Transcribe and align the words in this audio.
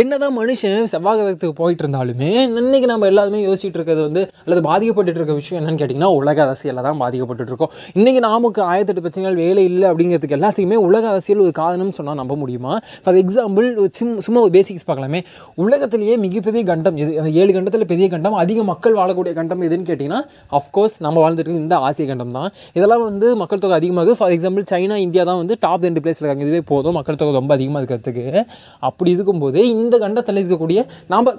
என்னதான் 0.00 0.34
மனுஷன் 0.36 0.86
செவ்வாய் 0.90 1.16
கிரகத்துக்கு 1.16 1.54
போயிட்டு 1.58 1.82
இருந்தாலுமே 1.84 2.28
இன்னைக்கு 2.58 2.86
நம்ம 2.90 3.08
எல்லாருமே 3.10 3.40
யோசிச்சுட்டு 3.46 3.78
இருக்கிறது 3.78 4.02
வந்து 4.06 4.20
அல்லது 4.44 4.60
பாதிக்கப்பட்டு 4.66 5.18
இருக்க 5.18 5.34
விஷயம் 5.40 5.58
என்னன்னு 5.60 5.80
கேட்டிங்கன்னா 5.80 6.08
உலக 6.18 6.38
அரசியலில் 6.44 6.86
தான் 6.86 7.00
பாதிக்கப்பட்டு 7.02 7.50
இருக்கோம். 7.52 7.72
இன்றைக்கி 7.98 8.20
நாமுக்கு 8.26 8.60
ஆயிரத்தெட்டு 8.68 9.02
பிரச்சனைகள் 9.06 9.36
வேலை 9.40 9.62
இல்லை 9.70 9.86
அப்படிங்கிறதுக்கு 9.90 10.36
எல்லாத்துக்குமே 10.36 10.76
உலக 10.86 11.08
அரசியல் 11.10 11.42
ஒரு 11.46 11.52
காரணம்னு 11.58 11.96
சொன்னால் 11.98 12.18
நம்ப 12.20 12.36
முடியுமா? 12.42 12.76
ஃபார் 13.02 13.18
எக்ஸாம்பிள் 13.22 13.68
சும் 13.98 14.14
சும்மா 14.26 14.40
ஒரு 14.46 14.52
பேசிக்ஸ் 14.56 14.86
பார்க்கலாமே. 14.90 15.20
உலகத்திலேயே 15.64 16.14
மிகப்பெரிய 16.24 16.62
கண்டம் 16.70 16.96
எது 17.02 17.34
ஏழு 17.42 17.50
கண்டத்தில் 17.58 17.86
பெரிய 17.92 18.08
கண்டம் 18.14 18.38
அதிக 18.44 18.64
மக்கள் 18.70 18.96
வாழக்கூடிய 19.00 19.34
கண்டம் 19.40 19.66
எதுன்னு 19.68 19.86
கேட்டிங்கன்னா 19.90 20.22
அஃப்கோர்ஸ் 20.60 20.96
நம்ம 21.08 21.26
வாழ்ந்துட்டு 21.26 21.58
இந்த 21.64 21.82
ஆசிய 21.90 22.06
கண்டம் 22.12 22.34
தான். 22.38 22.50
இதெல்லாம் 22.78 23.04
வந்து 23.10 23.28
மக்கள் 23.42 23.62
தொகை 23.66 23.78
அதிகமாக 23.80 24.16
ஃபார் 24.22 24.34
எக்ஸாம்பிள் 24.38 24.68
சைனா 24.72 24.98
இந்தியா 25.06 25.26
தான் 25.32 25.40
வந்து 25.42 25.60
டாப் 25.66 25.86
ரெண்டு 25.90 26.04
பிளேஸில் 26.06 26.24
இருக்காங்க. 26.24 26.48
இதுவே 26.48 26.64
போதும். 26.72 26.98
மக்கள் 27.00 27.20
தொகை 27.24 27.36
ரொம்ப 27.40 27.54
அதிகமாக 27.60 27.84
இருக்கிறதுக்கு. 27.84 28.26
அப்படி 28.90 29.12
இருக்கும்போது 29.18 29.60
இந்த 29.84 29.96
கண்டத்தில் 30.04 30.40
இருக்கக்கூடிய 30.42 30.80
நாம் 31.12 31.30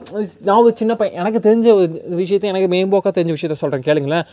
நான் 0.48 0.62
ஒரு 0.64 0.74
சின்ன 0.82 0.96
பையன் 1.02 1.20
எனக்கு 1.24 1.42
தெரிஞ்ச 1.50 1.68
ஒரு 1.80 1.88
விஷயத்தை 2.22 2.50
எனக்கு 2.54 2.70
மேம்போக்காக 2.76 3.14
தெரிஞ்ச 3.20 3.34
விஷயத்த 3.38 3.58
சொல்கிறேன் 3.64 3.88
கேளுங்களேன். 3.90 4.26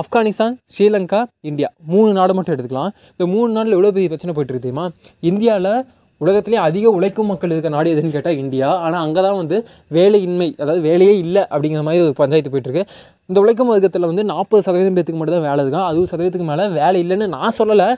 ஆப்கானிஸ்தான் 0.00 0.54
ஸ்ரீலங்கா 0.72 1.20
இந்தியா 1.50 1.68
மூணு 1.92 2.10
நாடு 2.18 2.32
மட்டும் 2.38 2.54
எடுத்துக்கலாம். 2.54 2.90
இந்த 3.16 3.26
மூணு 3.34 3.50
நாட்டில் 3.56 3.76
எவ்வளோ 3.76 3.92
பெரிய 3.96 4.08
பிரச்சனை 4.12 4.32
போயிட்டு 4.36 4.54
இருக்கு 4.54 4.66
தெரியுமா? 4.66 4.86
இந்தியாவில் 5.30 5.70
உலகத்திலே 6.20 6.58
அதிக 6.66 6.86
உழைக்கும் 6.96 7.28
மக்கள் 7.30 7.52
இருக்க 7.54 7.68
நாடு 7.74 7.88
எதுன்னு 7.94 8.14
கேட்டால் 8.14 8.38
இந்தியா. 8.42 8.68
ஆனால் 8.84 9.02
அங்கே 9.06 9.20
தான் 9.26 9.38
வந்து 9.40 9.56
வேலையின்மை 9.96 10.48
அதாவது 10.62 10.82
வேலையே 10.88 11.14
இல்லை 11.24 11.42
அப்படிங்கிற 11.52 11.82
மாதிரி 11.88 12.02
ஒரு 12.06 12.14
பஞ்சாயத்து 12.20 12.52
போயிட்டுருக்கு. 12.52 12.84
இந்த 13.30 13.38
உழைக்கும் 13.42 13.70
வர்க்கத்தில் 13.72 14.08
வந்து 14.10 14.24
நாற்பது 14.32 14.62
சதவீதம் 14.66 14.96
பேத்துக்கு 14.96 15.20
மட்டும் 15.20 15.36
தான் 15.38 15.46
வேலை 15.48 15.60
இருக்கும் 15.64 15.86
அறுபது 15.88 16.10
சதவீதத்துக்கு 16.12 16.48
மேலே 16.50 16.66
வேலை 16.80 17.00
இல்லைன்னு 17.04 17.26
நான் 17.36 17.56
சொல்லலை. 17.58 17.88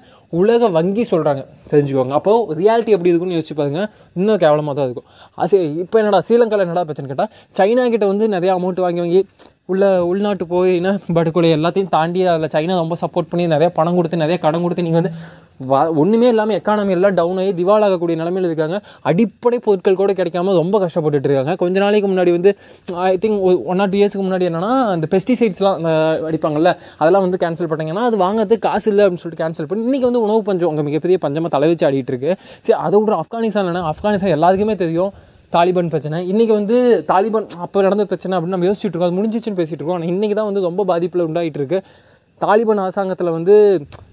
உலக 0.40 0.68
வங்கி 0.78 1.04
சொல்கிறாங்க 1.12 1.42
தெரிஞ்சுக்கோங்க. 1.72 2.14
அப்போது 2.20 2.56
ரியாலிட்டி 2.60 2.94
எப்படி 2.96 3.12
இருக்குன்னு 3.12 3.36
யோசிச்சு 3.38 3.56
பாருங்க. 3.60 3.82
இன்னும் 4.20 4.40
கேவலமாக 4.44 4.74
தான் 4.78 4.88
இருக்கும் 4.88 5.08
அது 5.44 5.60
இப்போ 5.84 5.98
என்னடா 6.02 6.20
ஸ்ரீலங்காவில் 6.28 6.66
என்னடா 6.66 6.84
பிரச்சனை 6.90 7.10
கேட்டால் 7.12 7.30
சைனா 7.60 7.86
கிட்ட 7.94 8.08
வந்து 8.12 8.26
நிறையா 8.36 8.54
அமௌண்ட் 8.58 8.84
வாங்கி 8.86 9.02
வாங்கி 9.04 9.22
உள்ள 9.72 9.84
உள்நாட்டு 10.10 10.44
போய் 10.52 10.72
படுகொலை 11.16 11.48
எல்லாத்தையும் 11.56 11.90
தாண்டி 11.94 12.20
அதில் 12.34 12.52
சைனா 12.54 12.76
ரொம்ப 12.82 12.96
சப்போர்ட் 13.00 13.28
பண்ணி 13.30 13.44
நிறையா 13.54 13.70
பணம் 13.78 13.96
கொடுத்து 13.98 14.20
நிறையா 14.22 14.38
கடன் 14.44 14.64
கொடுத்து 14.64 14.84
நீங்கள் 14.86 15.00
வந்து 15.00 15.12
வ 15.70 15.78
ஒன்றுமே 16.00 16.28
இல்லாமல் 16.32 16.56
எக்கானமி 16.58 16.92
எல்லாம் 16.96 17.14
டவுன் 17.18 17.38
ஆகி 17.42 17.52
திவால் 17.60 17.84
ஆகக்கூடிய 17.86 18.16
நிலமையில் 18.20 18.48
இருக்காங்க. 18.48 18.76
அடிப்படை 19.10 19.58
பொருட்கள் 19.64 19.98
கூட 20.00 20.12
கிடைக்காம 20.18 20.54
ரொம்ப 20.60 20.76
கஷ்டப்பட்டுட்டு 20.84 21.28
இருக்காங்க. 21.28 21.54
கொஞ்ச 21.62 21.76
நாளைக்கு 21.84 22.08
முன்னாடி 22.12 22.32
வந்து 22.36 22.50
I 23.10 23.12
think 23.24 23.38
one 23.72 23.80
or 23.84 23.90
two 23.94 23.98
இயர்ஸ்க்கு 24.00 24.24
முன்னாடி 24.28 24.46
என்னென்னா 24.50 24.72
அந்த 24.94 25.08
பெஸ்டிசைட்ஸ்லாம் 25.14 25.76
அந்த 25.80 25.92
அடிப்பாங்கல்ல 26.30 26.72
அதெல்லாம் 27.02 27.24
வந்து 27.26 27.40
கேன்சல் 27.44 27.70
பண்ணாங்கன்னா 27.72 28.04
அது 28.10 28.18
வாங்குறதுக்கு 28.24 28.66
காசு 28.68 28.88
இல்லை 28.92 29.04
அப்படின்னு 29.06 29.24
சொல்லிட்டு 29.24 29.44
கேன்சல் 29.44 29.68
பண்ணி 29.70 29.84
இன்றைக்கி 29.88 30.06
வந்து 30.10 30.24
உணவு 30.26 30.42
பஞ்சம் 30.50 30.70
அங்கே 30.72 30.86
மிகப்பெரிய 30.90 31.18
பஞ்சமாக 31.26 31.52
தலைவச்சு 31.56 31.86
ஆடிட்டு 31.88 32.14
இருக்கு. 32.14 32.32
சரி 32.66 32.78
அதை 32.86 33.00
விட 33.02 33.16
ஆப்கானிஸ்தான் 33.22 33.72
என்ன 33.72 33.88
ஆப்கானிஸ்தான் 33.92 34.36
எல்லாத்துக்குமே 34.38 34.76
தெரியும். 34.84 35.12
தாலிபான் 35.54 35.90
பிரச்சனை. 35.92 36.18
இன்றைக்கி 36.30 36.52
வந்து 36.58 36.76
தாலிபான் 37.10 37.46
அப்போ 37.64 37.82
நடந்த 37.86 38.04
பிரச்சனை 38.10 38.32
அப்படின்னு 38.36 38.56
நம்ம 38.56 38.66
யோசிச்சுட்டு 38.68 38.94
இருக்கோம். 38.94 39.10
அது 39.10 39.18
முடிஞ்சிச்சுன்னு 39.18 39.58
பேசிகிட்டு 39.60 39.80
இருக்கோம். 39.82 39.98
ஆனால் 39.98 40.10
இன்றைக்கி 40.14 40.34
தான் 40.38 40.48
வந்து 40.48 40.62
ரொம்ப 40.68 40.84
பாதிப்பில் 40.90 41.24
உண்டாகிட்டு 41.28 41.60
இருக்கு. 41.60 41.78
தாலிபான் 42.40 42.82
அரசாங்கத்தில் 42.82 43.30
வந்து 43.36 43.54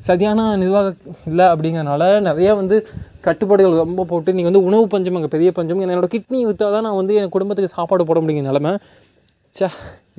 சரியான 0.07 0.45
நிர்வாகம் 0.61 1.17
இல்லை 1.31 1.45
அப்படிங்கிறனால 1.53 2.03
நிறைய 2.27 2.49
வந்து 2.61 2.77
கட்டுப்பாடுகள் 3.27 3.83
ரொம்ப 3.83 4.05
போட்டு 4.11 4.35
நீங்கள் 4.37 4.51
வந்து 4.51 4.63
உணவு 4.69 4.85
பஞ்சம் 4.93 5.17
அங்கே 5.19 5.31
பெரிய 5.35 5.49
பஞ்சம் 5.57 5.81
என்னோடய 5.85 6.11
கிட்னி 6.15 6.39
விற்றா 6.49 6.69
தான் 6.75 6.87
நான் 6.87 6.99
வந்து 7.01 7.17
என் 7.19 7.33
குடும்பத்துக்கு 7.35 7.75
சாப்பாடு 7.77 8.07
போட 8.09 8.21
முடியுங்க 8.23 8.45
நிலமை. 8.49 8.73
சே 9.55 9.67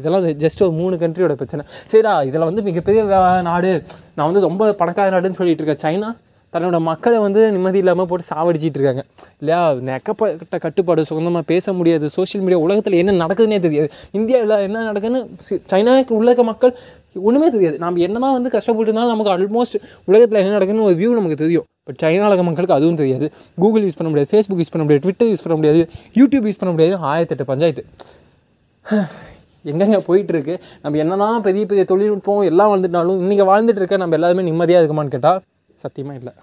இதெல்லாம் 0.00 0.24
ஜஸ்ட் 0.44 0.62
ஒரு 0.66 0.74
மூணு 0.82 0.94
கண்ட்ரியோட 1.02 1.34
பிரச்சனை. 1.40 1.62
சரிடா 1.90 2.12
இதில் 2.28 2.48
வந்து 2.50 2.62
மிகப்பெரிய 2.68 3.02
நாடு 3.50 3.72
நான் 4.16 4.28
வந்து 4.28 4.46
ரொம்ப 4.48 4.72
பணக்கார 4.82 5.14
நாடுன்னு 5.16 5.38
சொல்லிட்டு 5.40 5.62
இருக்கேன். 5.64 5.82
சைனா 5.86 6.10
தன்னோட 6.56 6.80
மக்களை 6.80 7.18
வந்து 7.18 7.50
நிம்மதி 7.50 7.78
இல்லாமல் 7.78 8.06
போட்டு 8.06 8.34
சாவடிச்சிட்டு 8.34 8.78
இருக்காங்க. 8.78 9.04
இல்லையா? 9.38 9.72
நெக்கப்பட்ட 9.72 10.58
கட்டுப்பாடு 10.60 11.04
சொந்தமாக 11.04 11.44
பேச 11.46 11.72
முடியாது. 11.72 12.10
சோஷியல் 12.10 12.46
மீடியா 12.46 12.64
உலகத்தில் 12.64 12.92
என்ன 12.92 13.12
நடக்குதுன்னே 13.12 13.60
தெரியாது. 13.60 13.90
இந்தியாவில் 14.10 14.56
என்ன 14.56 14.92
நடக்குதுன்னு 14.92 15.26
சி- 15.50 15.62
சைனாவுக்கு 15.70 16.10
உலக 16.10 16.42
மக்கள் 16.42 16.76
ஒன்றுமே 17.14 17.50
தெரியாது. 17.50 17.78
நம்ம 17.78 18.00
என்ன 18.00 18.18
தான் 18.18 18.42
வந்து 18.42 18.58
கஷ்டப்பட்டுருந்தாலும் 18.58 19.16
நமக்கு 19.16 19.38
ஆல்மோஸ்ட் 19.38 19.80
உலகத்தில் 20.04 20.38
என்ன 20.38 20.58
நடக்குதுன்னு 20.58 20.82
ஒரு 20.82 20.94
வியூ 20.94 21.10
நமக்கு 21.10 21.36
தெரியும். 21.36 21.64
பட் 21.82 21.96
சைனாவில் 21.96 22.42
மக்களுக்கு 22.42 22.74
அதுவும் 22.74 22.96
தெரியாது. 22.96 23.32
கூகுள் 23.54 23.84
யூஸ் 23.84 23.96
பண்ண 23.96 24.12
முடியாது. 24.12 24.28
ஃபேஸ்புக் 24.30 24.60
யூஸ் 24.60 24.70
பண்ண 24.70 24.86
முடியாது. 24.86 25.00
ட்விட்டர் 25.00 25.28
யூஸ் 25.28 25.48
பண்ண 25.48 25.58
முடியாது. 25.58 25.90
யூடியூப் 26.14 26.50
யூஸ் 26.50 26.58
பண்ண 26.58 26.74
முடியாது. 26.74 27.04
ஆயிரத்தெட்டு 27.04 27.42
பஞ்சாயத்து. 27.42 27.84
எங்கெங்கே 29.62 29.96
போயிட்டுருக்கு 29.96 30.58
நம்ம 30.82 30.82
நம்ம 30.82 30.98
என்னதான் 30.98 31.42
பெரிய 31.42 31.66
பெரிய 31.66 31.84
தொழில்நுட்பம் 31.84 32.40
எல்லாம் 32.40 32.76
வந்துட்டாலும் 32.76 33.22
இன்றைக்கி 33.22 33.44
வாழ்ந்துட்டு 33.44 33.76
இருக்க 33.76 33.96
நம்ம 33.96 34.14
எல்லாருமே 34.14 34.42
நிம்மதியாக 34.42 34.86
இருக்குமான்னு 34.86 35.08
கேட்டால் 35.08 35.40
சத்தியமாக 35.82 36.18
இல்லை. 36.18 36.34